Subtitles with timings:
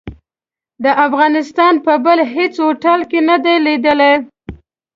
[0.83, 4.13] د افغانستان په بل هيڅ هوټل کې نه دي ليدلي.